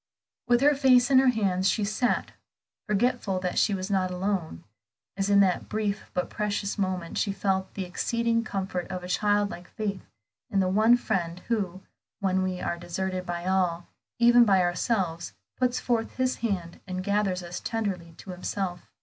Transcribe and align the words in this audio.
With 0.47 0.61
her 0.61 0.73
face 0.73 1.11
in 1.11 1.19
her 1.19 1.27
hands, 1.27 1.69
she 1.69 1.83
sat, 1.83 2.31
forgetful 2.87 3.39
that 3.41 3.59
she 3.59 3.75
was 3.75 3.91
not 3.91 4.09
alone, 4.09 4.63
as 5.15 5.29
in 5.29 5.41
that 5.41 5.69
brief 5.69 6.09
but 6.15 6.27
precious 6.27 6.75
moment 6.75 7.19
she 7.19 7.31
felt 7.31 7.71
the 7.75 7.85
exceeding 7.85 8.43
comfort 8.43 8.87
of 8.89 9.03
a 9.03 9.07
childlike 9.07 9.69
faith 9.69 10.03
in 10.49 10.59
the 10.59 10.67
one 10.69 10.97
Friend 10.97 11.37
who, 11.49 11.81
when 12.19 12.41
we 12.41 12.59
are 12.59 12.79
deserted 12.79 13.27
by 13.27 13.45
all, 13.45 13.85
even 14.17 14.43
by 14.43 14.61
ourselves, 14.63 15.33
puts 15.55 15.79
forth 15.79 16.13
His 16.15 16.37
hand 16.37 16.79
and 16.87 17.03
gathers 17.03 17.43
us 17.43 17.59
tenderly 17.59 18.13
to 18.17 18.31
Himself. 18.31 18.89